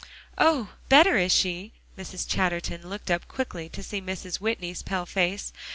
"Oh! 0.39 0.69
better, 0.89 1.15
is 1.17 1.31
she?" 1.31 1.73
Mrs. 1.95 2.27
Chatterton 2.27 2.89
looked 2.89 3.11
up 3.11 3.27
quickly 3.27 3.69
to 3.69 3.83
see 3.83 4.01
Mrs. 4.01 4.37
Whitney's 4.41 4.81
pale 4.81 5.05
face. 5.05 5.53